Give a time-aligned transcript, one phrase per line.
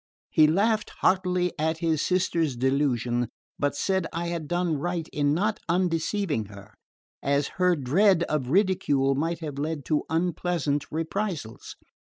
[0.31, 3.27] He laughed heartily at his sister's delusion,
[3.59, 6.73] but said I had done right in not undeceiving her,
[7.21, 11.75] as her dread of ridicule might have led to unpleasant reprisals.